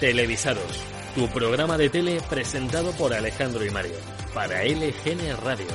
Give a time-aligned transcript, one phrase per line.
[0.00, 3.94] Televisados, tu programa de tele presentado por Alejandro y Mario,
[4.34, 5.66] para LGN Radio.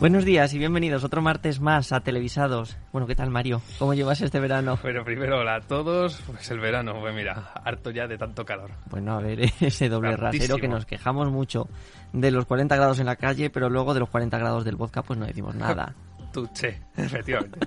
[0.00, 2.76] Buenos días y bienvenidos otro martes más a Televisados.
[2.90, 3.62] Bueno, ¿qué tal Mario?
[3.78, 4.80] ¿Cómo llevas este verano?
[4.82, 6.20] Bueno, primero hola a todos.
[6.26, 8.72] Pues el verano, pues mira, harto ya de tanto calor.
[8.90, 11.68] Bueno, a ver, ese doble rasero que nos quejamos mucho
[12.12, 15.04] de los 40 grados en la calle, pero luego de los 40 grados del vodka
[15.04, 15.94] pues no decimos nada.
[16.36, 17.58] Tuche, efectivamente.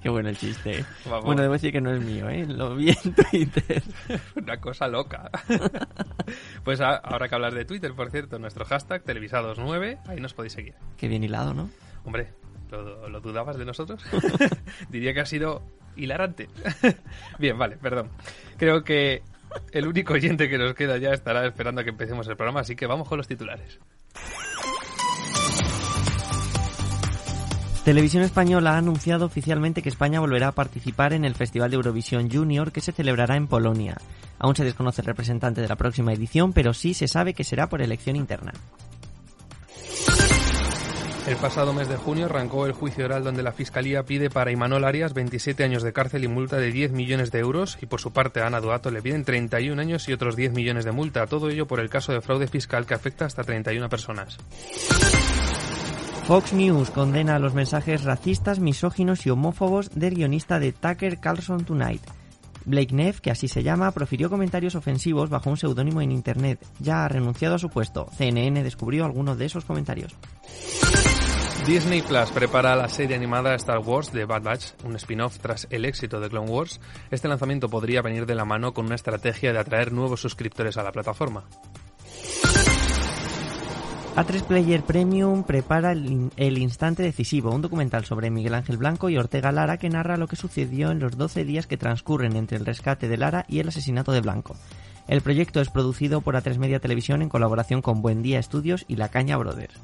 [0.00, 0.78] Qué bueno el chiste.
[0.78, 0.84] ¿eh?
[1.24, 2.46] Bueno, debo decir que no es mío, ¿eh?
[2.46, 3.82] Lo vi en Twitter.
[4.36, 5.28] Una cosa loca.
[6.62, 10.52] pues a- ahora que hablas de Twitter, por cierto, nuestro hashtag televisados9, ahí nos podéis
[10.52, 10.74] seguir.
[10.96, 11.68] Qué bien hilado, ¿no?
[12.04, 12.28] Hombre,
[12.70, 14.04] ¿lo, lo dudabas de nosotros?
[14.88, 15.62] Diría que ha sido
[15.96, 16.48] hilarante.
[17.40, 18.08] Bien, vale, perdón.
[18.56, 19.22] Creo que
[19.72, 22.76] el único oyente que nos queda ya estará esperando a que empecemos el programa, así
[22.76, 23.80] que vamos con los titulares.
[27.84, 32.30] Televisión Española ha anunciado oficialmente que España volverá a participar en el Festival de Eurovisión
[32.30, 33.96] Junior que se celebrará en Polonia.
[34.38, 37.68] Aún se desconoce el representante de la próxima edición, pero sí se sabe que será
[37.68, 38.52] por elección interna.
[41.26, 44.84] El pasado mes de junio arrancó el juicio oral donde la Fiscalía pide para Imanol
[44.84, 48.12] Arias 27 años de cárcel y multa de 10 millones de euros y por su
[48.12, 51.26] parte a Ana Duato le piden 31 años y otros 10 millones de multa.
[51.26, 54.38] Todo ello por el caso de fraude fiscal que afecta hasta 31 personas.
[56.26, 62.02] Fox News condena los mensajes racistas, misóginos y homófobos del guionista de Tucker Carlson Tonight.
[62.64, 66.64] Blake Neff, que así se llama, profirió comentarios ofensivos bajo un seudónimo en Internet.
[66.78, 68.06] Ya ha renunciado a su puesto.
[68.16, 70.16] CNN descubrió algunos de esos comentarios.
[71.66, 75.84] Disney Plus prepara la serie animada Star Wars de Bad Batch, un spin-off tras el
[75.84, 76.80] éxito de Clone Wars.
[77.10, 80.82] Este lanzamiento podría venir de la mano con una estrategia de atraer nuevos suscriptores a
[80.82, 81.44] la plataforma.
[84.14, 89.08] A3 Player Premium prepara el, in- El Instante Decisivo, un documental sobre Miguel Ángel Blanco
[89.08, 92.58] y Ortega Lara que narra lo que sucedió en los 12 días que transcurren entre
[92.58, 94.54] el rescate de Lara y el asesinato de Blanco.
[95.08, 98.96] El proyecto es producido por A3 Media Televisión en colaboración con Buen Día Estudios y
[98.96, 99.74] La Caña Brothers.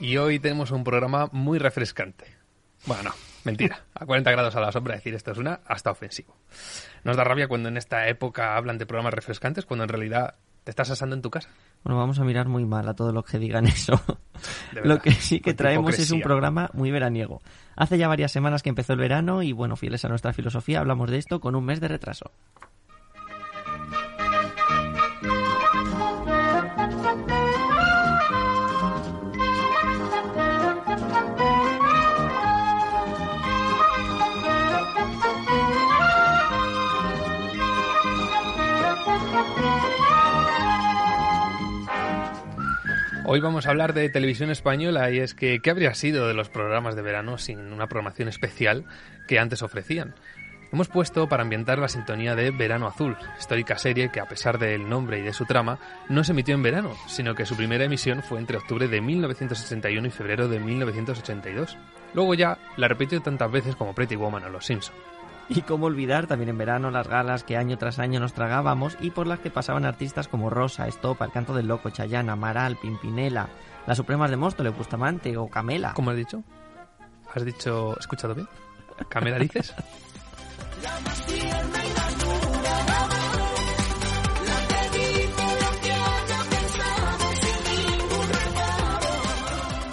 [0.00, 2.26] Y hoy tenemos un programa muy refrescante.
[2.86, 3.10] Bueno, no,
[3.44, 3.84] mentira.
[3.94, 6.36] A 40 grados a la sombra decir esto es una hasta ofensivo.
[7.04, 10.34] Nos da rabia cuando en esta época hablan de programas refrescantes cuando en realidad
[10.68, 11.48] te estás asando en tu casa.
[11.82, 14.00] Bueno, vamos a mirar muy mal a todo lo que digan eso.
[14.72, 17.40] De Lo que sí que traemos es un programa muy veraniego.
[17.74, 21.10] Hace ya varias semanas que empezó el verano y bueno, fieles a nuestra filosofía, hablamos
[21.10, 22.30] de esto con un mes de retraso.
[43.30, 46.48] Hoy vamos a hablar de televisión española y es que ¿qué habría sido de los
[46.48, 48.86] programas de verano sin una programación especial
[49.26, 50.14] que antes ofrecían?
[50.72, 54.88] Hemos puesto para ambientar la sintonía de Verano Azul, histórica serie que a pesar del
[54.88, 55.78] nombre y de su trama
[56.08, 60.06] no se emitió en verano, sino que su primera emisión fue entre octubre de 1961
[60.06, 61.76] y febrero de 1982.
[62.14, 64.94] Luego ya la repitió tantas veces como Pretty Woman o Los Simpson.
[65.58, 69.10] Y cómo olvidar también en verano las galas que año tras año nos tragábamos y
[69.10, 73.48] por las que pasaban artistas como Rosa, Estopa, El Canto del Loco, Chayana, Amaral, Pimpinela,
[73.86, 75.94] Las Supremas de Móstoles, Bustamante o Camela.
[75.94, 76.44] ¿Cómo has dicho?
[77.34, 78.48] ¿Has dicho, ¿he escuchado bien?
[79.08, 79.74] ¿Camela dices?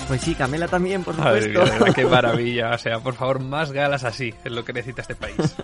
[0.07, 1.83] Pues sí, Camela también, por Madre supuesto.
[1.85, 2.71] mía, qué maravilla.
[2.75, 4.33] O sea, por favor, más galas así.
[4.43, 5.35] Es lo que necesita este país.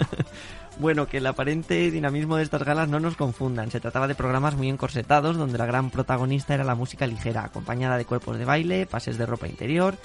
[0.79, 3.69] Bueno, que el aparente dinamismo de estas galas no nos confundan.
[3.69, 7.97] Se trataba de programas muy encorsetados donde la gran protagonista era la música ligera, acompañada
[7.97, 9.95] de cuerpos de baile, pases de ropa interior,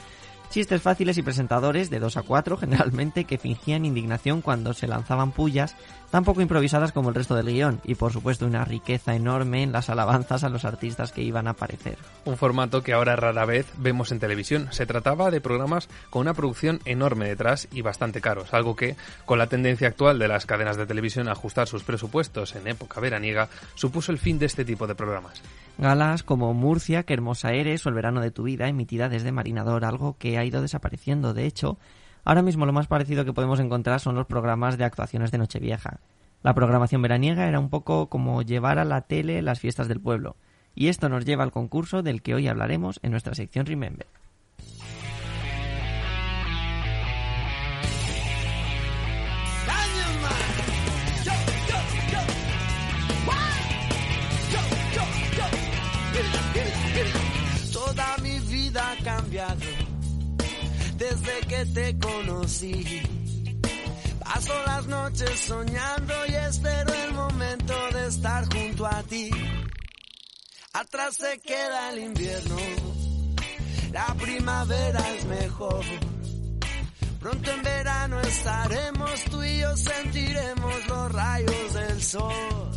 [0.50, 5.32] chistes fáciles y presentadores de 2 a 4 generalmente que fingían indignación cuando se lanzaban
[5.32, 5.76] pullas,
[6.10, 9.72] tan poco improvisadas como el resto del guion, y por supuesto una riqueza enorme en
[9.72, 11.98] las alabanzas a los artistas que iban a aparecer.
[12.24, 14.68] Un formato que ahora rara vez vemos en televisión.
[14.70, 19.38] Se trataba de programas con una producción enorme detrás y bastante caros, algo que, con
[19.38, 23.48] la tendencia actual de las cadenas de televisión a ajustar sus presupuestos en época veraniega,
[23.74, 25.42] supuso el fin de este tipo de programas.
[25.78, 29.84] Galas como Murcia, Qué hermosa eres o El verano de tu vida, emitida desde Marinador,
[29.84, 31.34] algo que ha ido desapareciendo.
[31.34, 31.78] De hecho,
[32.24, 36.00] ahora mismo lo más parecido que podemos encontrar son los programas de actuaciones de Nochevieja.
[36.42, 40.36] La programación veraniega era un poco como llevar a la tele las fiestas del pueblo.
[40.74, 44.06] Y esto nos lleva al concurso del que hoy hablaremos en nuestra sección Remember.
[61.56, 63.02] Que te conocí.
[64.20, 69.30] Paso las noches soñando y espero el momento de estar junto a ti.
[70.72, 72.56] Atrás se queda el invierno,
[73.92, 75.84] la primavera es mejor.
[77.20, 82.70] Pronto en verano estaremos tú y yo sentiremos los rayos del sol.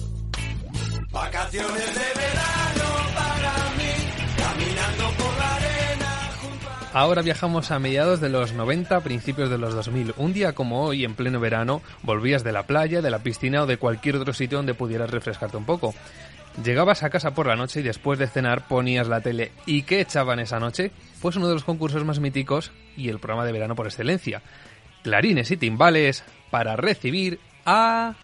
[1.11, 3.93] Vacaciones de verano para mí,
[4.37, 5.68] caminando por la arena.
[6.91, 10.15] Ahora viajamos a mediados de los 90, principios de los 2000.
[10.17, 13.67] Un día como hoy, en pleno verano, volvías de la playa, de la piscina o
[13.67, 15.93] de cualquier otro sitio donde pudieras refrescarte un poco.
[16.63, 19.51] Llegabas a casa por la noche y después de cenar ponías la tele.
[19.67, 20.91] ¿Y qué echaban esa noche?
[21.21, 24.41] Pues uno de los concursos más míticos y el programa de verano por excelencia.
[25.03, 28.15] Clarines y timbales para recibir a...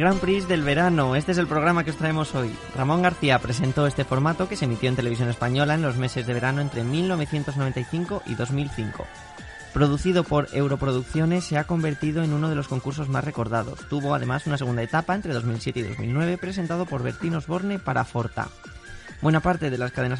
[0.00, 2.50] Grand Prix del verano, este es el programa que os traemos hoy.
[2.74, 6.32] Ramón García presentó este formato que se emitió en televisión española en los meses de
[6.32, 9.06] verano entre 1995 y 2005.
[9.74, 13.78] Producido por Europroducciones, se ha convertido en uno de los concursos más recordados.
[13.90, 18.48] Tuvo además una segunda etapa entre 2007 y 2009 presentado por Bertín Osborne para Forta.
[19.20, 20.18] Buena parte de las, cadenas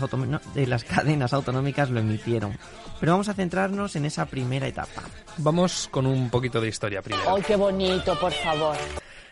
[0.55, 2.59] de las cadenas autonómicas lo emitieron.
[3.00, 5.05] Pero vamos a centrarnos en esa primera etapa.
[5.38, 7.35] Vamos con un poquito de historia primero.
[7.35, 8.76] ¡Ay, qué bonito, por favor!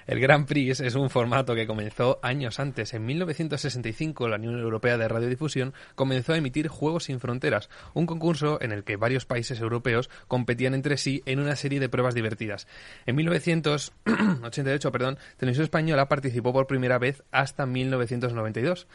[0.08, 2.94] El Grand Prix es un formato que comenzó años antes.
[2.94, 8.58] En 1965, la Unión Europea de Radiodifusión comenzó a emitir Juegos sin Fronteras, un concurso
[8.62, 12.66] en el que varios países europeos competían entre sí en una serie de pruebas divertidas.
[13.04, 18.86] En 1988, perdón, Televisión Española participó por primera vez hasta 1992.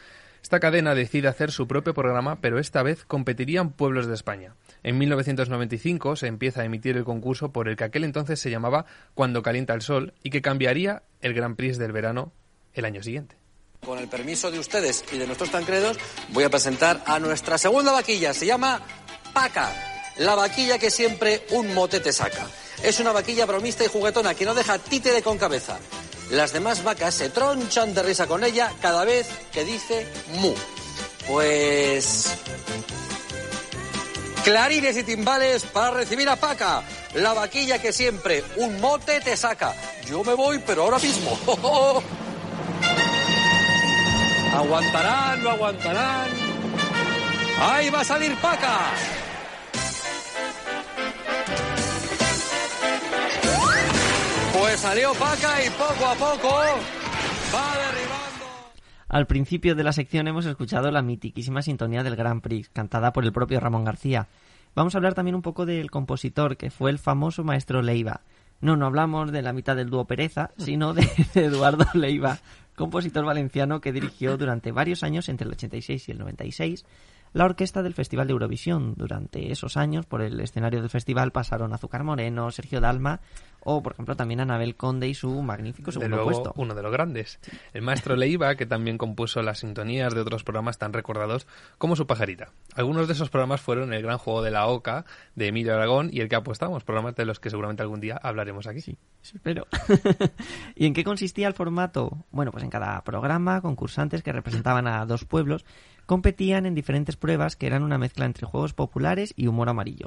[0.42, 4.56] Esta cadena decide hacer su propio programa, pero esta vez competirían pueblos de España.
[4.84, 8.84] En 1995 se empieza a emitir el concurso por el que aquel entonces se llamaba
[9.14, 12.32] Cuando calienta el sol y que cambiaría el Grand Prix del verano
[12.74, 13.36] el año siguiente.
[13.80, 15.98] Con el permiso de ustedes y de nuestros tancredos,
[16.32, 18.34] voy a presentar a nuestra segunda vaquilla.
[18.34, 18.82] Se llama
[19.32, 19.72] Paca,
[20.18, 22.46] la vaquilla que siempre un motete saca.
[22.82, 25.78] Es una vaquilla bromista y juguetona que no deja títere con cabeza.
[26.30, 30.06] Las demás vacas se tronchan de risa con ella cada vez que dice
[30.40, 30.52] mu.
[31.26, 32.36] Pues...
[34.44, 36.82] Clarines y timbales para recibir a Paca,
[37.14, 39.74] la vaquilla que siempre un mote te saca.
[40.06, 41.38] Yo me voy, pero ahora mismo.
[44.54, 45.42] ¿Aguantarán?
[45.42, 46.28] ¿No aguantarán?
[47.58, 48.80] ¡Ahí va a salir Paca!
[54.52, 56.48] Pues salió Paca y poco a poco
[57.54, 58.33] va derribando.
[59.14, 63.24] Al principio de la sección hemos escuchado la mitiquísima sintonía del Grand Prix, cantada por
[63.24, 64.26] el propio Ramón García.
[64.74, 68.22] Vamos a hablar también un poco del compositor, que fue el famoso maestro Leiva.
[68.60, 72.38] No, no hablamos de la mitad del dúo Pereza, sino de, de Eduardo Leiva,
[72.74, 76.84] compositor valenciano que dirigió durante varios años, entre el 86 y el 96,
[77.34, 78.94] la orquesta del Festival de Eurovisión.
[78.96, 83.20] Durante esos años, por el escenario del festival pasaron Azúcar Moreno, Sergio Dalma
[83.64, 86.52] o, por ejemplo, también Anabel Conde y su magnífico De segundo luego, puesto.
[86.56, 87.40] uno de los grandes.
[87.72, 91.46] El maestro Leiva, que también compuso las sintonías de otros programas tan recordados
[91.78, 92.52] como Su Pajarita.
[92.74, 96.20] Algunos de esos programas fueron El Gran Juego de la Oca, de Emilio Aragón, y
[96.20, 98.80] El que apostamos, programas de los que seguramente algún día hablaremos aquí.
[98.80, 99.66] Sí, espero.
[100.76, 102.24] ¿Y en qué consistía el formato?
[102.30, 105.64] Bueno, pues en cada programa, concursantes que representaban a dos pueblos
[106.06, 110.06] competían en diferentes pruebas que eran una mezcla entre juegos populares y humor amarillo.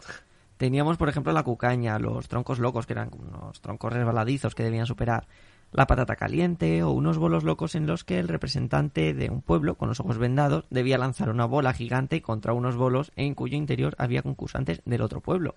[0.58, 4.88] Teníamos, por ejemplo, la cucaña, los troncos locos, que eran unos troncos resbaladizos que debían
[4.88, 5.28] superar,
[5.72, 9.76] la patata caliente o unos bolos locos en los que el representante de un pueblo,
[9.76, 13.96] con los ojos vendados, debía lanzar una bola gigante contra unos bolos en cuyo interior
[13.98, 15.56] había concursantes del otro pueblo.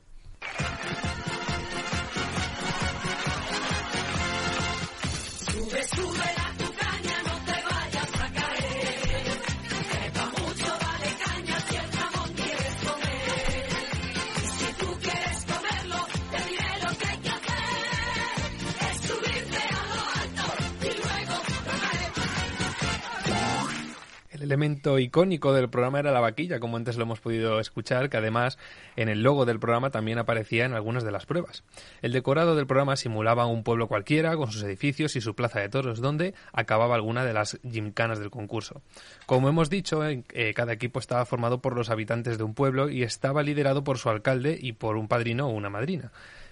[24.51, 28.59] Elemento icónico del programa era la vaquilla, como antes lo hemos podido escuchar, que además
[28.97, 31.63] en el logo del programa también aparecía en algunas de las pruebas.
[32.03, 35.69] El decorado del programa simulaba un pueblo cualquiera, con sus edificios y su plaza de
[35.69, 38.83] toros, donde acababa alguna de las gimcanas del concurso.
[39.27, 43.05] Como hemos dicho, eh, cada equipo estaba formado por los habitantes de un pueblo y
[43.05, 46.11] estaba liderado por su alcalde y por un padrino o una madrina.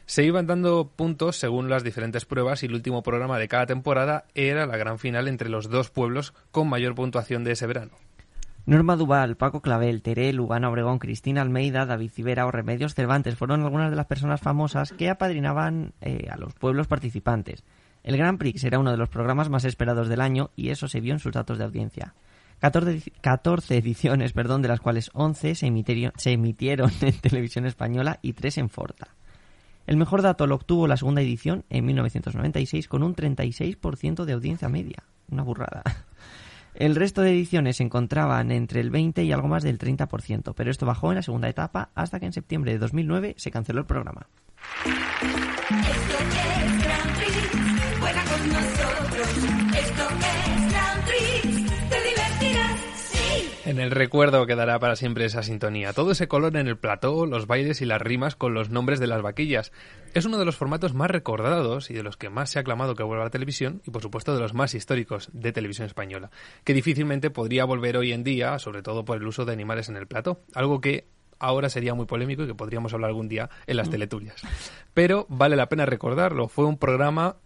[0.08, 4.24] Se iban dando puntos según las diferentes pruebas y el último programa de cada temporada
[4.34, 7.92] era la gran final entre los dos pueblos con mayor puntuación de ese verano.
[8.64, 13.60] Norma Duval, Paco Clavel, Terelu, Ana Obregón, Cristina Almeida, David Civera o Remedios Cervantes fueron
[13.60, 17.62] algunas de las personas famosas que apadrinaban eh, a los pueblos participantes.
[18.02, 21.02] El Grand Prix era uno de los programas más esperados del año y eso se
[21.02, 22.14] vio en sus datos de audiencia.
[22.60, 28.32] 14, ediciones, perdón, de las cuales 11 se emitieron, se emitieron en televisión española y
[28.32, 29.17] 3 en Forta.
[29.88, 34.68] El mejor dato lo obtuvo la segunda edición en 1996 con un 36% de audiencia
[34.68, 35.02] media.
[35.30, 35.82] Una burrada.
[36.74, 40.70] El resto de ediciones se encontraban entre el 20 y algo más del 30%, pero
[40.70, 43.86] esto bajó en la segunda etapa hasta que en septiembre de 2009 se canceló el
[43.86, 44.28] programa.
[53.78, 55.92] En el recuerdo quedará para siempre esa sintonía.
[55.92, 59.06] Todo ese color en el plató, los bailes y las rimas con los nombres de
[59.06, 59.70] las vaquillas.
[60.14, 62.96] Es uno de los formatos más recordados y de los que más se ha aclamado
[62.96, 66.32] que vuelva a la televisión y por supuesto de los más históricos de televisión española,
[66.64, 69.96] que difícilmente podría volver hoy en día, sobre todo por el uso de animales en
[69.96, 71.06] el plató, algo que
[71.38, 73.92] ahora sería muy polémico y que podríamos hablar algún día en las mm.
[73.92, 74.42] teletulias.
[74.92, 77.36] Pero vale la pena recordarlo, fue un programa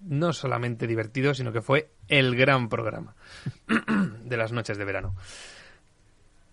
[0.00, 3.14] no solamente divertido, sino que fue el gran programa
[4.24, 5.14] de las noches de verano.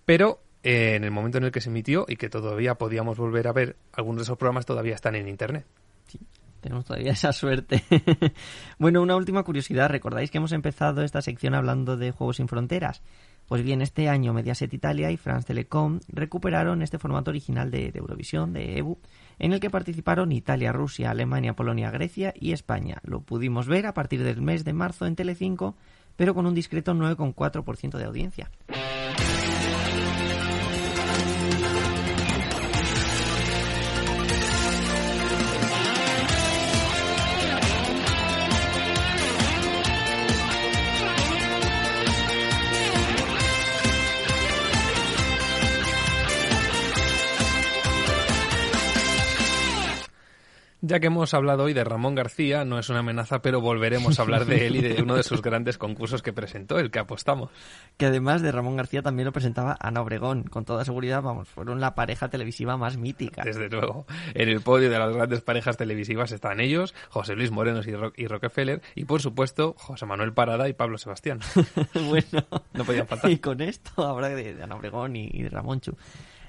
[0.05, 3.47] Pero eh, en el momento en el que se emitió y que todavía podíamos volver
[3.47, 5.65] a ver, algunos de esos programas todavía están en Internet.
[6.07, 6.19] Sí,
[6.61, 7.83] tenemos todavía esa suerte.
[8.79, 9.89] bueno, una última curiosidad.
[9.89, 13.01] ¿Recordáis que hemos empezado esta sección hablando de Juegos sin Fronteras?
[13.47, 17.99] Pues bien, este año Mediaset Italia y France Telecom recuperaron este formato original de, de
[17.99, 18.99] Eurovisión, de EBU,
[19.39, 22.99] en el que participaron Italia, Rusia, Alemania, Polonia, Grecia y España.
[23.03, 25.75] Lo pudimos ver a partir del mes de marzo en Telecinco,
[26.15, 28.51] pero con un discreto 9,4% de audiencia.
[50.87, 54.21] Ya que hemos hablado hoy de Ramón García, no es una amenaza, pero volveremos a
[54.21, 57.51] hablar de él y de uno de sus grandes concursos que presentó, el que apostamos.
[57.97, 60.43] Que además de Ramón García también lo presentaba Ana Obregón.
[60.43, 63.43] Con toda seguridad, vamos, fueron la pareja televisiva más mítica.
[63.43, 64.05] Desde luego.
[64.33, 68.81] En el podio de las grandes parejas televisivas están ellos, José Luis Morenos y, Rockefeller,
[68.95, 71.41] y por supuesto, José Manuel Parada y Pablo Sebastián.
[71.93, 72.47] bueno.
[72.71, 73.29] No podían faltar.
[73.29, 75.97] Y con esto habrá de, Ana Obregón y, y de Ramón Chu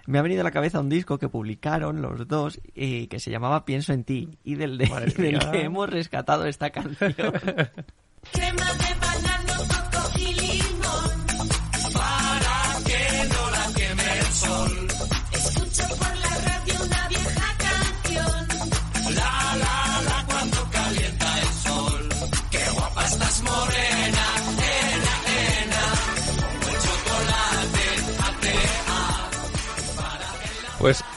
[0.09, 3.31] me ha venido a la cabeza un disco que publicaron los dos y que se
[3.31, 4.87] llamaba Pienso en ti y del, de,
[5.19, 7.13] del que hemos rescatado esta canción.
[8.33, 9.48] Crema de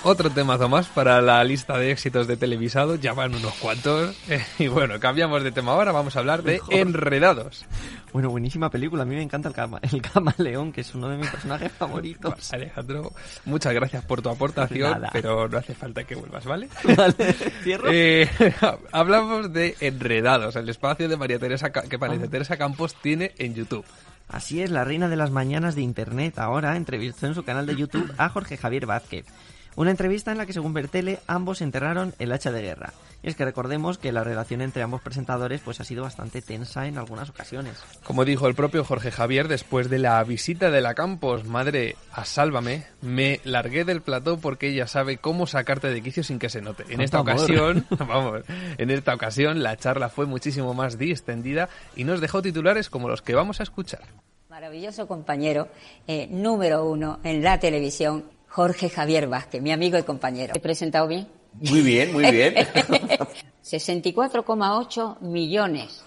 [0.03, 4.15] otro temazo más para la lista de éxitos de televisado, ya van unos cuantos.
[4.60, 7.65] y bueno, cambiamos de tema ahora, vamos a hablar de Enredados.
[8.13, 11.17] Bueno, buenísima película, a mí me encanta el, cama, el camaleón, que es uno de
[11.17, 12.53] mis personajes favoritos.
[12.53, 13.13] Alejandro,
[13.46, 16.67] muchas gracias por tu aportación, pero no hace falta que vuelvas, ¿vale?
[16.84, 17.89] Vale, cierro.
[17.91, 18.29] Eh,
[18.91, 22.29] hablamos de Enredados, el espacio de María Teresa que María ah.
[22.29, 23.86] Teresa Campos tiene en YouTube.
[24.27, 27.75] Así es, la reina de las mañanas de Internet ahora entrevistó en su canal de
[27.75, 29.25] YouTube a Jorge Javier Vázquez.
[29.75, 32.93] Una entrevista en la que, según Bertele, ambos enterraron el hacha de guerra.
[33.23, 36.87] Y es que recordemos que la relación entre ambos presentadores pues ha sido bastante tensa
[36.87, 37.77] en algunas ocasiones.
[38.03, 42.25] Como dijo el propio Jorge Javier después de la visita de la Campos, madre, a
[42.25, 46.61] Sálvame, me largué del plató porque ella sabe cómo sacarte de quicio sin que se
[46.61, 46.83] note.
[46.89, 48.43] En esta ocasión, vamos,
[48.77, 53.21] en esta ocasión la charla fue muchísimo más distendida y nos dejó titulares como los
[53.21, 54.01] que vamos a escuchar.
[54.49, 55.69] Maravilloso compañero,
[56.07, 60.53] eh, número uno en la televisión Jorge Javier Vázquez, mi amigo y compañero.
[60.55, 61.27] ¿He presentado bien?
[61.53, 62.53] Muy bien, muy bien.
[63.63, 66.03] 64,8 millones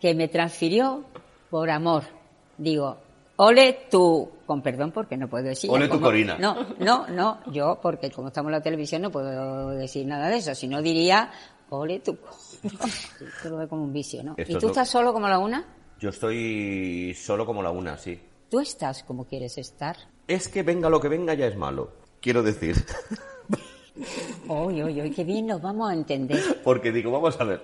[0.00, 1.04] que me transfirió
[1.48, 2.02] por amor.
[2.56, 2.98] Digo,
[3.36, 5.70] ole tú, con perdón porque no puedo decir.
[5.70, 6.36] Ole tu Corina.
[6.38, 10.38] No, no, no, yo porque como estamos en la televisión no puedo decir nada de
[10.38, 11.30] eso, si no diría,
[11.70, 12.18] ole tú.
[12.64, 14.34] Esto lo veo como un vicio, ¿no?
[14.36, 15.64] ¿Y tú estás solo como la una?
[16.00, 18.18] Yo estoy solo como la una, sí.
[18.50, 19.96] Tú estás como quieres estar.
[20.26, 21.92] Es que venga lo que venga ya es malo.
[22.20, 22.76] Quiero decir.
[24.48, 26.40] Uy, uy, uy, qué bien nos vamos a entender.
[26.64, 27.60] Porque digo, vamos a ver.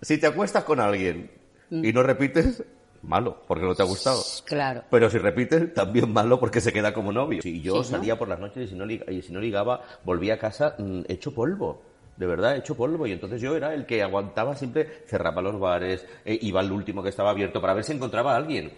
[0.00, 1.30] Si te acuestas con alguien
[1.70, 2.64] y no repites,
[3.02, 4.22] malo, porque no te ha gustado.
[4.44, 4.84] Claro.
[4.90, 7.42] Pero si repites, también malo porque se queda como novio.
[7.42, 7.98] Si yo Sí, ¿no?
[7.98, 10.74] salía por las noches y si no, lig- y si no ligaba, volvía a casa
[10.78, 11.82] mm, hecho polvo.
[12.16, 13.06] De verdad, hecho polvo.
[13.06, 17.02] Y entonces yo era el que aguantaba siempre, cerraba los bares, eh, iba al último
[17.02, 18.72] que estaba abierto para ver si encontraba a alguien.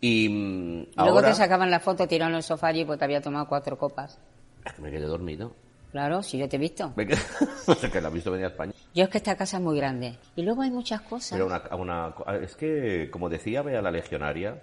[0.00, 1.28] Y mm, Luego ahora...
[1.28, 4.18] te sacaban la foto tirado en el sofá allí porque te había tomado cuatro copas.
[4.64, 5.54] Es que me quedé dormido.
[5.92, 6.92] Claro, si yo te he visto.
[6.96, 7.18] Me quedé...
[7.68, 8.72] no sé que la he visto venir a España.
[8.94, 10.18] Yo es que esta casa es muy grande.
[10.36, 11.32] Y luego hay muchas cosas.
[11.32, 14.60] Pero una, una- es que, como decía Bea la legionaria,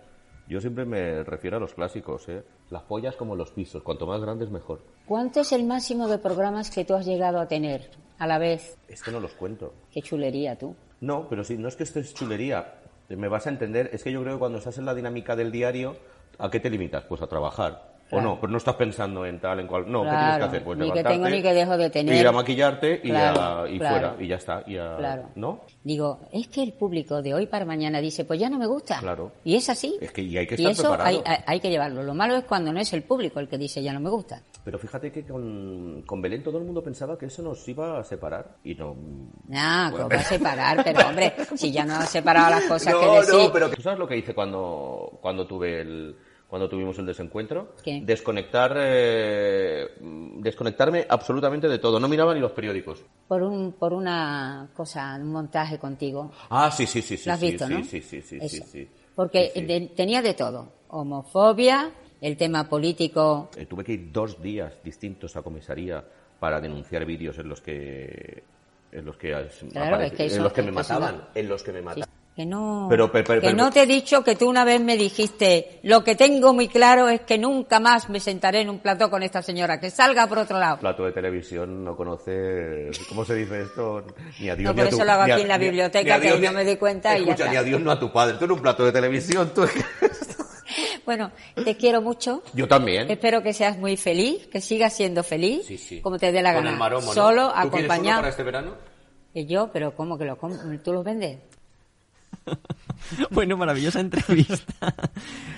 [0.48, 2.44] yo siempre me refiero a los clásicos, ¿eh?
[2.70, 4.84] Las pollas como los pisos, cuanto más grandes mejor.
[5.06, 8.78] ¿Cuánto es el máximo de programas que tú has llegado a tener a la vez?
[8.90, 9.74] Es que no los cuento.
[9.92, 10.76] Qué chulería tú.
[11.00, 12.81] No, pero sí, no es que esto es chulería.
[13.18, 15.52] Me vas a entender, es que yo creo que cuando estás en la dinámica del
[15.52, 15.96] diario,
[16.40, 17.04] ¿a qué te limitas?
[17.06, 17.92] Pues a trabajar.
[18.14, 19.90] O no, pero no estás pensando en tal, en cual.
[19.90, 20.64] No, ¿qué Claro, tienes que hacer?
[20.66, 22.14] Pues ni que tengo ni que dejo de tener.
[22.14, 24.64] Ir a maquillarte y, Claro, a- y fuera, y ya está.
[24.68, 25.30] Y a- Claro.
[25.36, 25.62] ¿No?
[25.82, 29.00] Digo, es que el público de hoy para mañana dice, pues ya no me gusta.
[29.00, 29.32] Claro.
[29.46, 29.98] Y es así.
[30.02, 31.08] Es que y hay que y estar eso preparado.
[31.08, 32.04] hay, hay- hay que llevarlo.
[32.04, 34.42] Lo malo es cuando no es el público el que dice, ya no me gusta.
[34.64, 38.04] Pero fíjate que con, con Belén todo el mundo pensaba que eso nos iba a
[38.04, 38.96] separar y no.
[39.48, 43.00] Nah, os va a separar, pero hombre, si ya no has separado las cosas no,
[43.00, 43.34] que decir.
[43.48, 46.16] no, pero ¿tú sabes lo que hice cuando, cuando tuve el
[46.48, 47.76] cuando tuvimos el desencuentro?
[47.82, 48.02] ¿Qué?
[48.04, 49.88] Desconectar eh,
[50.38, 51.98] desconectarme absolutamente de todo.
[52.00, 53.04] No miraba ni los periódicos.
[53.28, 56.30] Por, un, por una cosa, un montaje contigo.
[56.50, 57.28] Ah, sí, sí, sí, sí.
[57.30, 57.84] ¿Lo has sí, visto, sí, no?
[57.86, 58.66] sí, sí, sí, sí, Eso.
[58.70, 58.90] sí.
[59.16, 59.66] Porque Sí, sí.
[59.66, 60.74] de- tenía de todo.
[60.90, 61.90] Homofobia,
[62.22, 63.50] el tema político.
[63.58, 66.04] Eh, tuve que ir dos días distintos a comisaría
[66.40, 68.44] para denunciar vídeos en los que
[68.94, 71.28] en los que, Claro, aparec- es que eso- en los que es me que mataban,
[71.34, 72.10] en los que me mataban.
[72.36, 74.96] Que no, Pero, pero, pero, que no te he dicho que tú una vez me
[74.98, 79.10] dijiste, lo que tengo muy claro es que nunca más me sentaré en un plató
[79.10, 80.80] con esta señora, que salga por otro lado.
[80.80, 84.04] plato de televisión no conoce, ¿cómo se dice esto?
[84.40, 85.66] Ni a Dios No, ni a tu- eso lo hago a- aquí en la ni
[85.66, 87.44] a- biblioteca, ni a que Dios no ni a- me di cuenta y ya Escucha,
[87.44, 87.52] está.
[87.52, 88.38] ni a Dios ni a tu padre.
[88.38, 89.64] Tú en un plato de televisión, tú...
[91.06, 92.44] Bueno, te quiero mucho.
[92.54, 93.10] Yo también.
[93.10, 96.02] Espero que seas muy feliz, que sigas siendo feliz, Sí, sí.
[96.02, 96.74] como te dé la Con gana.
[96.74, 97.14] el maromo, ¿no?
[97.14, 98.20] Solo, ¿Tú quieres uno acompañado.
[98.22, 98.76] para este verano?
[99.34, 100.38] Yo, pero ¿cómo que lo
[100.84, 101.40] tú los vendes?
[103.32, 104.94] Bueno, maravillosa entrevista.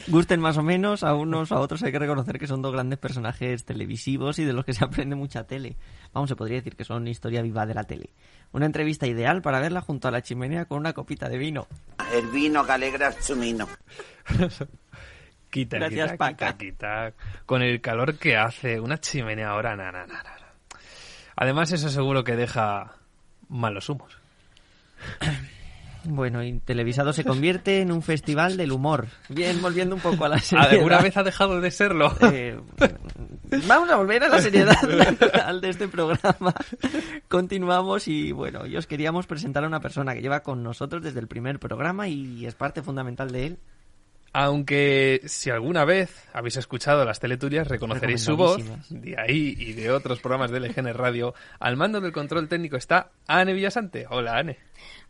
[0.07, 2.97] Gusten más o menos, a unos a otros hay que reconocer que son dos grandes
[2.99, 5.75] personajes televisivos y de los que se aprende mucha tele.
[6.13, 8.09] Vamos, se podría decir que son historia viva de la tele.
[8.53, 11.67] Una entrevista ideal para verla junto a la chimenea con una copita de vino.
[12.13, 13.67] El vino que alegra el chumino.
[15.53, 16.57] Quita, Gracias, quita, Paca.
[16.57, 17.13] quita, quita.
[17.45, 20.47] Con el calor que hace una chimenea ahora, na, na, na, na, na.
[21.35, 22.95] Además, eso seguro que deja
[23.49, 24.19] malos humos.
[26.05, 29.07] Bueno, y televisado se convierte en un festival del humor.
[29.29, 30.71] Bien, volviendo un poco a la seriedad.
[30.71, 32.11] ¿Alguna vez ha dejado de serlo?
[32.33, 32.59] Eh,
[33.67, 36.53] vamos a volver a la seriedad natural de este programa.
[37.29, 41.19] Continuamos y bueno, y os queríamos presentar a una persona que lleva con nosotros desde
[41.19, 43.59] el primer programa y es parte fundamental de él.
[44.35, 49.91] Aunque si alguna vez habéis escuchado las teleturias, reconoceréis su voz, de ahí y de
[49.91, 51.35] otros programas de LGN Radio.
[51.59, 54.07] Al mando del control técnico está Anne Villasante.
[54.09, 54.57] Hola, Anne.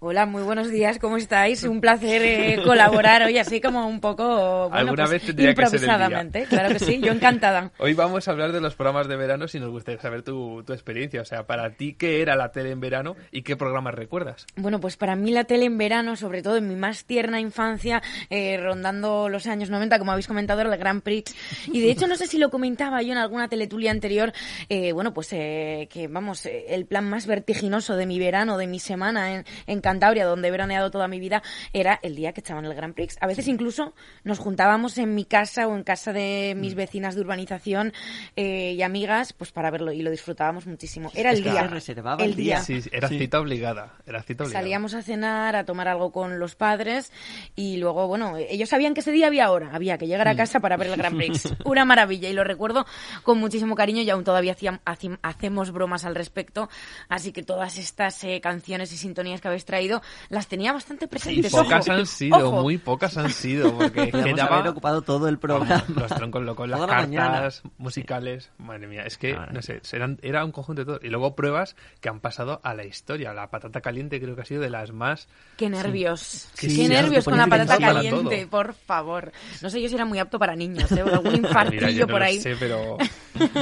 [0.06, 1.64] Hola, muy buenos días, ¿cómo estáis?
[1.64, 5.62] Un placer eh, colaborar hoy así como un poco, bueno, Alguna pues, vez tendría que
[5.62, 6.44] improvisadamente.
[6.44, 7.72] Claro que sí, yo encantada.
[7.80, 10.74] Hoy vamos a hablar de los programas de verano si nos gustaría saber tu, tu
[10.74, 11.22] experiencia.
[11.22, 14.46] O sea, para ti, ¿qué era la tele en verano y qué programas recuerdas?
[14.58, 18.04] Bueno, pues para mí la tele en verano, sobre todo en mi más tierna infancia,
[18.30, 21.34] eh, rondando los años 90, como habéis comentado, era el Grand Prix.
[21.72, 24.34] Y de hecho, no sé si lo comentaba yo en alguna teletulia anterior,
[24.68, 28.80] eh, bueno, pues eh, que vamos, el plan más vertiginoso de mi verano, de mi
[28.80, 32.66] semana en, en Cantabria, donde he veraneado toda mi vida, era el día que echaban
[32.66, 33.16] el Grand Prix.
[33.22, 36.60] A veces incluso nos juntábamos en mi casa o en casa de Mm.
[36.60, 37.94] mis vecinas de urbanización
[38.36, 41.12] eh, y amigas, pues para verlo y lo disfrutábamos muchísimo.
[41.14, 41.62] Era el día.
[41.62, 42.60] se reservaba el día.
[42.62, 43.20] Sí, sí, era Sí.
[43.20, 43.94] cita obligada.
[44.08, 44.62] Era cita obligada.
[44.64, 47.12] Salíamos a cenar, a tomar algo con los padres
[47.56, 50.60] y luego, bueno, ellos sabían que ese día había hora, había que llegar a casa
[50.60, 51.54] para ver el Grand Prix.
[51.66, 52.86] Una maravilla y lo recuerdo
[53.22, 56.68] con muchísimo cariño y aún todavía hacíam- hacim- hacemos bromas al respecto.
[57.10, 59.83] Así que todas estas eh, canciones y sintonías que habéis traído
[60.30, 61.52] las tenía bastante presentes.
[61.52, 62.62] pocas ojo, han sido, ojo.
[62.62, 65.84] muy pocas han sido, porque quedaba- haber ocupado todo el programa.
[65.96, 67.32] Los troncos locos, las Toda la mañana.
[67.32, 71.00] cartas musicales, madre mía, es que, no sé, eran, era un conjunto de todo.
[71.02, 73.34] Y luego pruebas que han pasado a la historia.
[73.34, 75.28] La patata caliente creo que ha sido de las más...
[75.58, 76.20] Qué nervios.
[76.54, 79.32] Sí, Qué sí, nervios con la patata caliente, por favor.
[79.62, 81.02] No sé yo si era muy apto para niños, ¿eh?
[81.14, 82.40] algún Mira, infartillo yo no por lo ahí.
[82.42, 82.98] sé, pero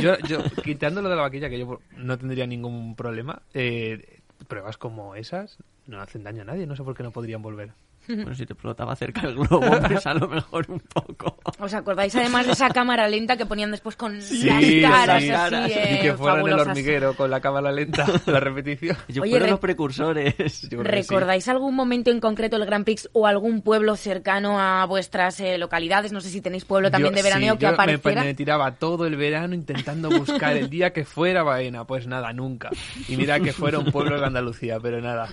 [0.01, 4.77] yo, yo, quitando lo de la vaquilla, que yo no tendría ningún problema, eh, pruebas
[4.77, 5.57] como esas
[5.88, 6.67] no hacen daño a nadie.
[6.67, 7.74] No sé por qué no podrían volver.
[8.21, 11.37] Bueno, si te explotaba cerca el globo, pues a lo mejor un poco.
[11.59, 15.29] ¿Os acordáis además de esa cámara lenta que ponían después con Sí, las caras sí.
[15.31, 18.97] así, eh, y que fuera en el hormiguero con la cámara lenta, la repetición.
[19.07, 20.61] Ellos Oye, fueron re- los precursores.
[20.69, 20.91] Yo que sí.
[20.91, 25.57] ¿Recordáis algún momento en concreto el Grand Prix o algún pueblo cercano a vuestras eh,
[25.57, 26.11] localidades?
[26.11, 28.23] No sé si tenéis pueblo también Yo- de veraneo sí, que yo me- apareciera.
[28.23, 31.85] Me, tiraba todo el verano intentando buscar el día que fuera Baena.
[31.85, 32.69] Pues nada, nunca.
[33.07, 35.29] Y mira que fuera un pueblo de Andalucía, pero nada.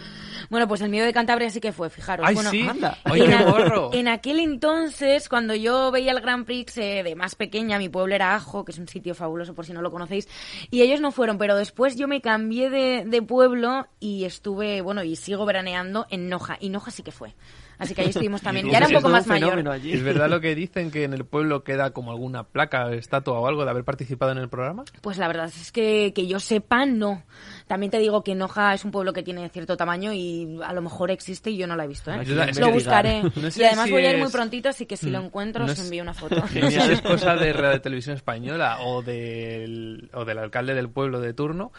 [0.51, 2.27] Bueno, pues el mío de Cantabria sí que fue, fijaros.
[2.27, 2.69] ¡Ay, bueno, sí!
[2.69, 2.99] anda.
[3.05, 3.91] ¡Ay, qué en, gorro!
[3.93, 8.15] en aquel entonces, cuando yo veía el Grand Prix eh, de más pequeña, mi pueblo
[8.15, 10.29] era Ajo, que es un sitio fabuloso por si no lo conocéis,
[10.71, 15.03] y ellos no fueron, pero después yo me cambié de, de pueblo y estuve, bueno,
[15.03, 17.35] y sigo veraneando en Noja, y Noja sí que fue.
[17.79, 18.69] Así que ahí estuvimos también.
[18.69, 19.67] Ya era un poco más mayor.
[19.69, 19.93] allí.
[19.93, 23.47] ¿Es verdad lo que dicen que en el pueblo queda como alguna placa, estatua o
[23.47, 24.85] algo de haber participado en el programa?
[25.01, 27.23] Pues la verdad es que, que yo sepa, no.
[27.69, 30.83] También te digo que Noja es un pueblo que tiene cierto tamaño y a lo
[30.83, 32.11] mejor existe y yo no la he visto.
[32.11, 32.25] ¿eh?
[32.59, 33.23] Lo buscaré.
[33.37, 35.25] No sé y además si voy a ir muy prontito, así que si lo Mm.
[35.27, 36.45] encuentro No os envío una foto.
[36.49, 41.35] Si es cosa de Radio Televisión Española o del, o del alcalde del pueblo de
[41.35, 41.71] turno,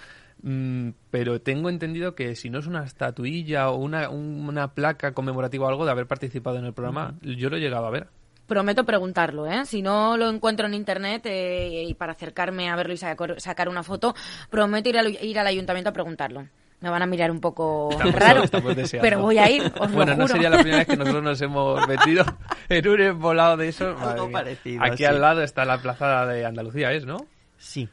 [0.44, 5.14] mm, pero tengo entendido que si no es una estatuilla o una, un- una placa
[5.14, 8.08] conmemorativa o algo de haber participado en el programa, yo lo he llegado a ver.
[8.50, 9.64] Prometo preguntarlo, ¿eh?
[9.66, 13.84] Si no lo encuentro en internet eh, y para acercarme a verlo y sacar, una
[13.84, 14.16] foto,
[14.50, 16.48] prometo ir al, ir al ayuntamiento a preguntarlo.
[16.82, 20.14] Me van a mirar un poco Estamos- raro, estamos pero voy a ir, os Bueno,
[20.14, 22.26] lo no sería la primera vez que nosotros nos hemos metido
[22.70, 23.96] en un embolado de eso.
[24.00, 25.06] Algo parecido, Aquí sí.
[25.06, 27.18] al lado está la plaza de Andalucía, ¿es, no?
[27.58, 27.88] Sí.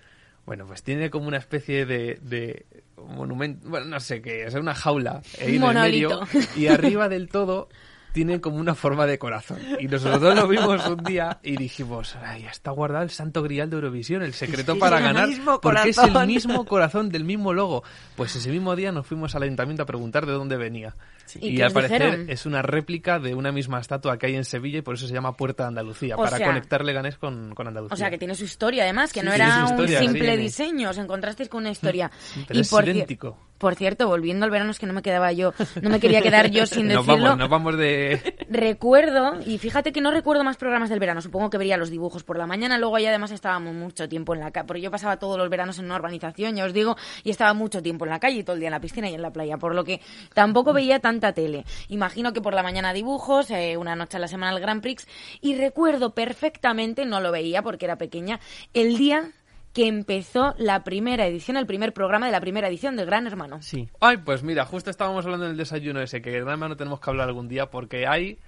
[0.46, 2.64] Bueno, pues tiene como una especie de, de
[2.96, 6.20] monumento, bueno, no sé qué, es una jaula ahí en el medio
[6.56, 7.68] y arriba del todo
[8.16, 9.58] tiene como una forma de corazón.
[9.78, 13.76] Y nosotros lo vimos un día y dijimos, ay, está guardado el santo grial de
[13.76, 15.28] Eurovisión, el secreto para ganar,
[15.60, 17.84] porque es el mismo corazón del mismo logo.
[18.16, 20.94] Pues ese mismo día nos fuimos al ayuntamiento a preguntar de dónde venía.
[21.40, 22.30] ¿Y Y, al parecer dijeron?
[22.30, 25.14] es una réplica de una misma estatua que hay en Sevilla y por eso se
[25.14, 27.94] llama Puerta de Andalucía, O para sea- conectar Leganés con, con Andalucía.
[27.94, 30.42] O sea, que tiene su historia, además, que Sí, no era historia, un simple sí.
[30.42, 32.10] diseño, os encontrasteis con una historia.
[32.46, 33.36] Pero es por, idéntico.
[33.58, 36.50] por cierto, volviendo al verano, es que no me quedaba yo, no me quería quedar
[36.50, 37.24] yo sin Nos decirlo.
[37.30, 38.36] vamos, nos vamos de...
[38.48, 42.24] Recuerdo, y fíjate que no recuerdo más programas del verano, supongo que vería los dibujos
[42.24, 45.18] por la mañana, luego ya además estábamos mucho tiempo en la calle, porque yo pasaba
[45.18, 48.20] todos los veranos en una urbanización, ya os digo, y estaba mucho tiempo en la
[48.20, 50.00] calle, y todo el día en la piscina y en la playa, por lo que
[50.34, 51.64] tampoco veía tanta tele.
[51.88, 55.06] Imagino que por la mañana dibujos, eh, una noche a la semana el Grand Prix,
[55.40, 58.38] y recuerdo perfectamente, no lo veía porque era pequeña,
[58.74, 59.30] el día
[59.72, 63.60] que empezó la primera edición, el primer programa de la primera edición de Gran Hermano.
[63.62, 63.88] Sí.
[64.00, 67.28] Ay, pues mira, justo estábamos hablando del desayuno ese, que gran no tenemos que hablar
[67.28, 68.38] algún día porque hay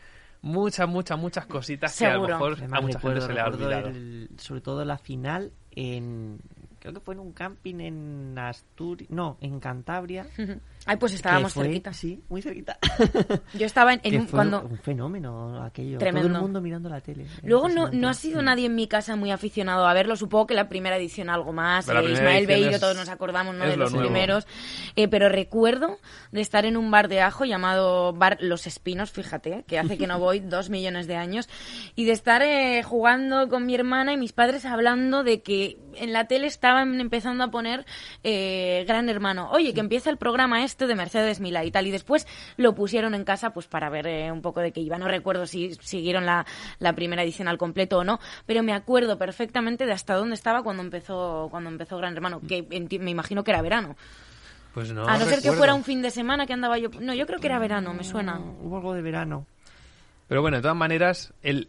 [0.41, 3.41] muchas, muchas, muchas cositas que a lo mejor Además, a mucha recuerdo, gente se le
[3.41, 3.89] ha olvidado.
[3.89, 6.41] el- sobre todo la final en...
[6.81, 9.11] Creo que fue en un camping en Asturias...
[9.11, 10.27] No, en Cantabria.
[10.87, 11.93] Ay, pues estábamos fue- cerquita.
[11.93, 12.79] Sí, muy cerquita.
[13.55, 14.63] Yo estaba en, en Que un, fue cuando...
[14.63, 15.99] un fenómeno aquello.
[15.99, 16.29] Tremendo.
[16.29, 17.27] Todo el mundo mirando la tele.
[17.43, 18.45] Luego no, no ha sido Sí.
[18.47, 20.17] nadie en mi casa muy aficionado a verlo.
[20.17, 21.89] Supongo que la primera edición algo más.
[21.89, 23.65] Eh, Ismael Beiro, todos nos acordamos ¿no?
[23.65, 24.07] de lo los nuevo.
[24.09, 24.47] primeros.
[24.97, 25.99] Eh, pero recuerdo
[26.33, 30.07] de estar en un bar de ajo llamado Bar Los Espinos, fíjate, que hace que
[30.07, 31.49] no voy dos millones de años.
[31.97, 36.13] Y de estar eh, jugando con mi hermana y mis padres hablando de que en
[36.13, 37.85] la tele estaban empezando a poner
[38.25, 39.51] eh, Gran Hermano.
[39.51, 41.87] Oye, que empieza el programa este de Mercedes Milá y tal.
[41.87, 44.99] Y después lo pusieron en casa pues para ver eh, un poco de qué iba.
[44.99, 46.47] No recuerdo si siguieron la,
[46.79, 50.63] la primera edición al completo o no, pero me acuerdo perfectamente de hasta dónde estaba
[50.63, 52.63] cuando empezó, cuando empezó Gran Hermano, que
[53.01, 53.97] me imagino que era verano.
[54.75, 56.91] Pues no, a no ser que fuera un fin de semana que andaba yo...
[57.01, 58.39] No, yo creo que era verano, me suena.
[58.39, 59.47] Hubo algo de verano.
[60.29, 61.69] Pero bueno, de todas maneras, el,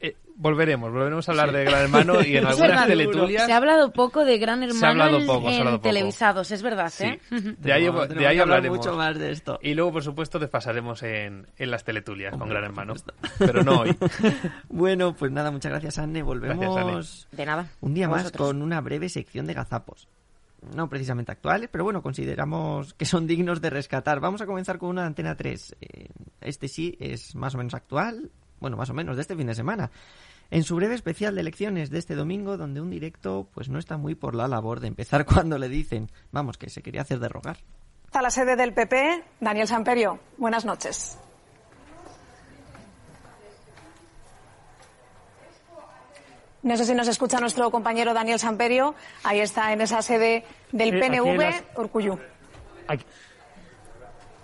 [0.00, 3.46] eh, volveremos, volveremos a hablar de Gran Hermano y en algunas verdad, teletulias...
[3.46, 5.58] Se ha hablado poco de Gran Hermano Se ha hablado en- poco, se ha en
[5.60, 5.88] hablado poco.
[5.88, 7.04] televisados, es verdad, Sí.
[7.04, 7.20] ¿eh?
[7.30, 8.78] De ahí, Tenemos- de ahí hablaremos.
[8.78, 9.58] mucho más de esto.
[9.62, 12.94] Y luego, por supuesto, desfasaremos en, en las teletulias con Gran Hermano.
[13.38, 13.96] Pero no hoy.
[14.68, 16.22] Bueno, pues nada, muchas gracias, Anne.
[16.22, 17.66] Volvemos Gracias, De nada.
[17.80, 18.48] un día más vosotros.
[18.48, 20.08] con una breve sección de gazapos.
[20.76, 24.20] No precisamente actuales, pero bueno, consideramos que son dignos de rescatar.
[24.20, 25.76] Vamos a comenzar con una de Antena 3.
[25.80, 26.08] Eh,
[26.42, 28.30] Este sí es más o menos actual,
[28.60, 29.90] bueno, más o menos de este fin de semana.
[30.50, 33.96] En su breve especial de elecciones de este domingo, donde un directo pues no está
[33.96, 37.28] muy por la labor de empezar cuando le dicen, vamos, que se quería hacer de
[37.28, 37.58] rogar.
[38.12, 40.18] A la sede del PP, Daniel Samperio.
[40.36, 41.16] Buenas noches.
[46.62, 48.94] No sé si nos escucha nuestro compañero Daniel Samperio.
[49.24, 51.64] Ahí está en esa sede del Sí, en PNV, las-.
[52.88, 53.06] Aquí-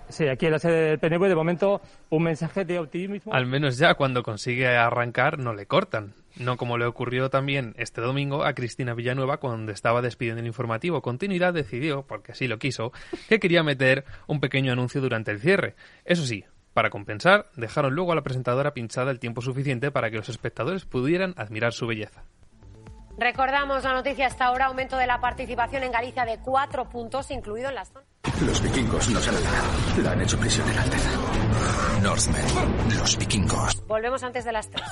[0.09, 3.33] Sí, aquí en del PNV, de momento, un mensaje de optimismo.
[3.35, 6.15] Al menos ya cuando consigue arrancar no le cortan.
[6.39, 11.01] No como le ocurrió también este domingo a Cristina Villanueva cuando estaba despidiendo el informativo.
[11.01, 12.93] Continuidad decidió, porque así lo quiso,
[13.29, 15.75] que quería meter un pequeño anuncio durante el cierre.
[16.05, 16.45] Eso sí,
[16.77, 20.85] Para compensar, dejaron luego a la presentadora pinchada el tiempo suficiente para que los espectadores
[20.85, 22.25] pudieran admirar su belleza.
[23.19, 27.71] Recordamos la noticia hasta ahora, aumento de la participación en Galicia de cuatro puntos, incluido
[27.71, 28.07] en las zonas.
[28.45, 30.03] Los vikingos nos han atacado.
[30.03, 31.11] La han hecho prisionera, Alteza.
[32.03, 33.87] Northmen, los vikingos.
[33.87, 34.85] Volvemos antes de las tres.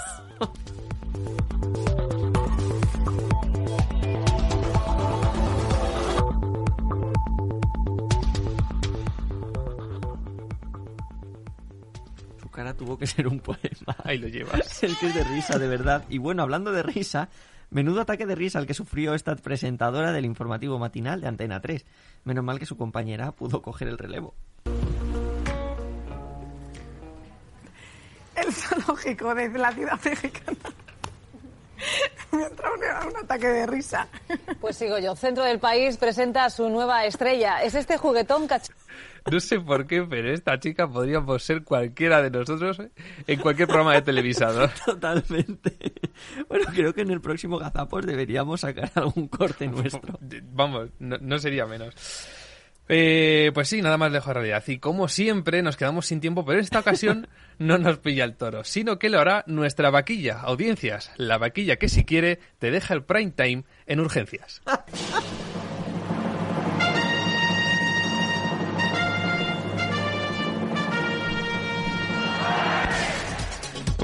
[12.41, 13.61] Su cara tuvo que ser un poema.
[14.03, 14.83] Ahí lo llevas.
[14.83, 16.05] Es que es de risa, de verdad.
[16.09, 17.29] Y bueno, hablando de risa,
[17.75, 21.85] menudo ataque de risa el que sufrió esta presentadora del informativo matinal de Antena 3.
[22.23, 24.35] Menos mal que su compañera pudo coger el relevo.
[28.37, 30.57] El zoológico de la ciudad mexicana.
[32.33, 34.09] Me ha entrado un, un ataque de risa.
[34.61, 35.15] Pues sigo yo.
[35.17, 37.63] Centro del país presenta su nueva estrella.
[37.63, 38.69] Es este juguetón cach...
[39.31, 42.79] No sé por qué, pero esta chica podríamos ser cualquiera de nosotros
[43.27, 44.69] en cualquier programa de televisado.
[44.85, 45.95] Totalmente.
[46.47, 50.19] Bueno, creo que en el próximo Gazapos deberíamos sacar algún corte nuestro.
[50.53, 51.95] Vamos, no, no sería menos.
[52.89, 54.63] Eh, pues sí, nada más lejos de realidad.
[54.67, 58.37] Y como siempre, nos quedamos sin tiempo, pero en esta ocasión no nos pilla el
[58.37, 61.11] toro, sino que lo hará nuestra vaquilla, audiencias.
[61.17, 64.63] La vaquilla que si quiere te deja el prime time en urgencias.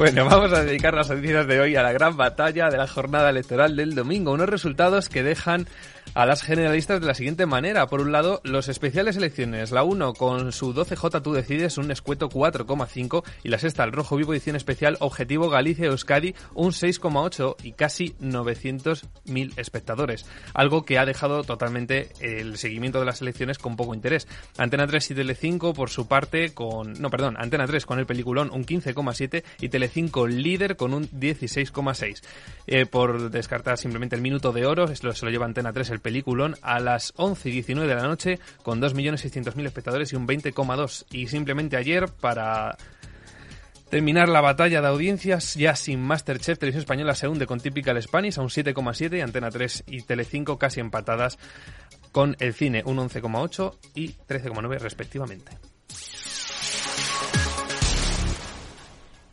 [0.01, 3.29] Bueno, vamos a dedicar las noticias de hoy a la gran batalla de la jornada
[3.29, 4.33] electoral del domingo.
[4.33, 5.67] Unos resultados que dejan
[6.15, 7.87] a las generalistas de la siguiente manera.
[7.87, 9.71] Por un lado, los especiales elecciones.
[9.71, 14.17] La 1 con su 12J tú decides un escueto 4,5 y la sexta, el rojo
[14.17, 20.27] vivo edición especial Objetivo Galicia Euskadi un 6,8 y casi 900.000 espectadores.
[20.55, 24.27] Algo que ha dejado totalmente el seguimiento de las elecciones con poco interés.
[24.59, 26.95] Antena 3 y Telecinco por su parte con...
[27.01, 32.23] No, perdón, Antena 3 con el peliculón un 15,7 y Telecinco líder con un 16,6.
[32.67, 35.91] Eh, por descartar simplemente el minuto de oro, se lo, se lo lleva Antena 3
[35.91, 40.27] el peliculón a las 11 y 19 de la noche con 2.600.000 espectadores y un
[40.27, 41.07] 20,2.
[41.11, 42.77] Y simplemente ayer para
[43.91, 48.39] terminar la batalla de audiencias ya sin Masterchef, Televisión Española se hunde con Typical Spanish
[48.39, 51.39] a un 7,7 y Antena 3 y Telecinco casi empatadas
[52.13, 55.59] con el cine un 11,8 y 13,9 respectivamente.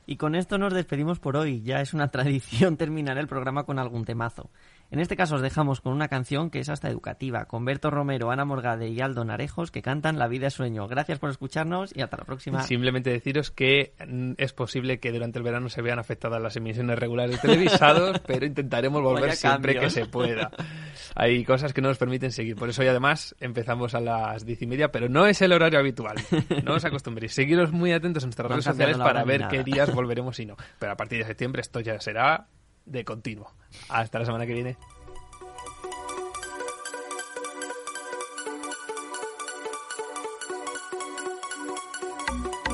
[0.09, 1.61] Y con esto nos despedimos por hoy.
[1.61, 4.49] Ya es una tradición terminar el programa con algún temazo.
[4.89, 8.31] En este caso os dejamos con una canción que es hasta educativa, con Berto Romero,
[8.31, 10.87] Ana Morgade y Aldo Narejos, que cantan La vida es sueño.
[10.87, 12.63] Gracias por escucharnos y hasta la próxima.
[12.63, 16.97] Simplemente deciros que mm, es posible que durante el verano se vean afectadas las emisiones
[16.97, 19.93] regulares televisados, pero intentaremos volver siempre cambios.
[19.93, 20.51] que se pueda.
[21.15, 22.55] Hay cosas que no nos permiten seguir.
[22.55, 25.79] Por eso hoy además empezamos a las diez y media, pero no es el horario
[25.79, 26.15] habitual.
[26.63, 27.33] No os acostumbréis.
[27.33, 30.55] Seguiros muy atentos a nuestras No redes sociales para ver qué días volveremos y no.
[30.79, 32.47] Pero a partir de septiembre esto ya será
[32.87, 33.51] de continuo.
[33.89, 34.77] Hasta la semana que viene.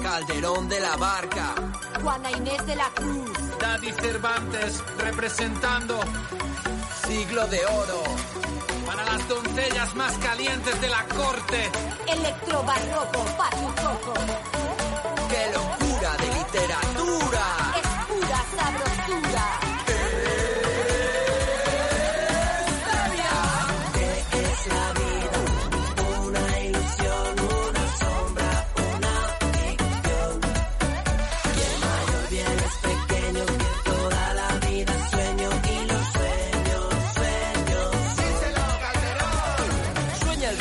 [0.01, 1.55] Calderón de la Barca.
[2.01, 3.57] Juana Inés de la Cruz.
[3.59, 5.99] Daddy Cervantes representando
[7.07, 8.03] siglo de oro.
[8.85, 11.69] Para las doncellas más calientes de la corte.
[12.07, 14.13] Electrobarroco, Pachucoco.
[15.29, 17.62] ¡Qué locura de literatura!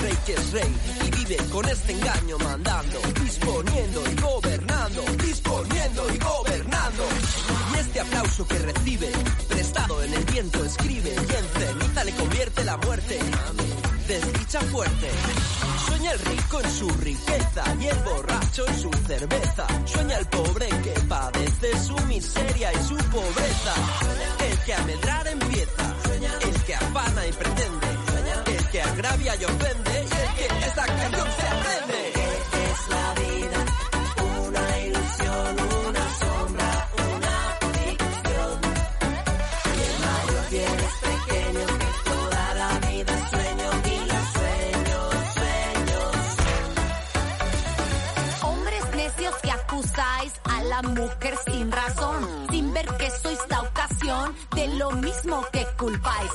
[0.02, 0.74] Rey que es rey
[1.06, 7.04] y vive con este engaño mandando, disponiendo y gobernando, disponiendo y gobernando.
[7.74, 9.10] Y este aplauso que recibe,
[9.48, 13.18] prestado en el viento escribe y en ceniza le convierte la muerte.
[14.08, 15.08] Desdicha fuerte.
[15.86, 19.66] Sueña el rico en su riqueza y el borracho en su cerveza.
[19.86, 23.74] Sueña el pobre que padece su miseria y su pobreza.
[24.50, 25.94] El que a medrar empieza,
[26.42, 27.86] el que afana y pretende,
[28.46, 29.91] el que agravia y ofende
[30.36, 32.12] que esta canción se aprende.
[32.68, 33.58] Es la vida,
[34.46, 35.50] una ilusión,
[35.86, 36.70] una sombra,
[37.16, 37.36] una
[37.76, 38.54] ficción.
[39.76, 46.14] Y el mayor bien es pequeño que toda la vida sueño y los sueños, sueños.
[48.42, 54.34] Hombres necios que acusáis a la mujer sin razón, sin ver que sois la ocasión
[54.54, 56.30] de lo mismo que culpáis.